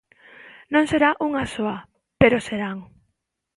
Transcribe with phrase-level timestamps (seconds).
[0.73, 1.77] Non será unha soa,
[2.21, 2.77] pero serán.